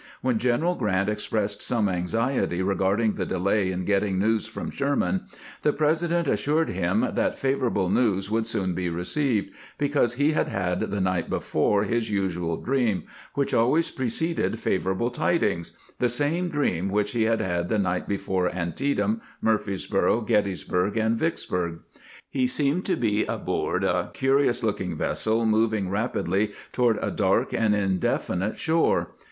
"When 0.23 0.39
General 0.39 0.73
Grant 0.73 1.09
expressed 1.09 1.61
some 1.61 1.87
anxiety 1.87 2.63
regarding 2.63 3.11
the 3.13 3.23
delay 3.27 3.69
in 3.71 3.85
getting 3.85 4.17
news 4.17 4.47
from 4.47 4.71
Sherman, 4.71 5.25
the 5.61 5.73
President 5.73 6.27
assured 6.27 6.69
him 6.69 7.07
that 7.13 7.37
favorable 7.37 7.87
news 7.87 8.31
would 8.31 8.47
soon 8.47 8.73
be 8.73 8.89
received, 8.89 9.53
because 9.77 10.15
he 10.15 10.31
had 10.31 10.47
had 10.49 10.79
the 10.79 10.99
night 10.99 11.29
before 11.29 11.83
his 11.83 12.09
usual 12.09 12.57
dream 12.57 13.03
which 13.35 13.53
always 13.53 13.91
preceded 13.91 14.59
favorable 14.59 15.11
tidings, 15.11 15.77
the 15.99 16.09
same 16.09 16.49
dream 16.49 16.89
which 16.89 17.11
he 17.11 17.25
had 17.25 17.39
had 17.39 17.69
the 17.69 17.77
night 17.77 18.07
before 18.07 18.49
Antietam, 18.55 19.21
Murfreesboro, 19.39 20.21
Gettysburg, 20.21 20.97
and 20.97 21.15
Vicksburg. 21.19 21.77
He 22.27 22.47
seemed 22.47 22.85
to 22.85 22.95
be 22.95 23.23
aboard 23.25 23.83
a. 23.83 24.09
curious 24.15 24.63
looking 24.63 24.97
vessel 24.97 25.45
moving 25.45 25.91
rapidly 25.91 26.53
toward 26.71 26.97
a 27.03 27.11
dark 27.11 27.53
and 27.53 27.75
indefi 27.75 28.35
nite 28.39 28.57
shore. 28.57 29.09